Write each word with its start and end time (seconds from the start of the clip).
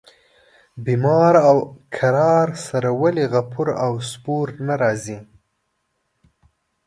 بیمار 0.85 1.33
او 1.49 1.57
قرار 1.97 2.47
سره 2.65 2.89
ولي 3.01 3.25
غفور 3.33 3.67
او 3.85 3.93
سپور 4.09 4.47
نه 4.67 4.75
راځي. 4.81 5.19